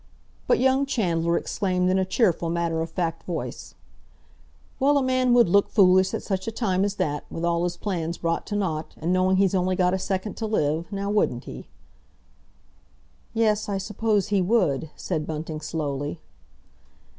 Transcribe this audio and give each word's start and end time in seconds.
But 0.47 0.57
young 0.59 0.87
Chandler 0.87 1.37
exclaimed 1.37 1.87
in 1.91 1.99
a 1.99 2.05
cheerful, 2.05 2.49
matter 2.49 2.81
of 2.81 2.89
fact 2.89 3.21
voice, 3.21 3.75
"Well, 4.79 4.97
a 4.97 5.03
man 5.03 5.31
would 5.35 5.47
look 5.47 5.69
foolish 5.69 6.15
at 6.15 6.23
such 6.23 6.47
a 6.47 6.51
time 6.51 6.83
as 6.83 6.95
that, 6.95 7.23
with 7.29 7.45
all 7.45 7.65
his 7.65 7.77
plans 7.77 8.17
brought 8.17 8.47
to 8.47 8.55
naught—and 8.55 9.13
knowing 9.13 9.37
he's 9.37 9.53
only 9.53 9.75
got 9.75 9.93
a 9.93 9.99
second 9.99 10.37
to 10.37 10.47
live—now 10.47 11.11
wouldn't 11.11 11.43
he?" 11.43 11.67
"Yes, 13.35 13.69
I 13.69 13.77
suppose 13.77 14.29
he 14.29 14.41
would," 14.41 14.89
said 14.95 15.27
Bunting 15.27 15.61
slowly. 15.61 16.19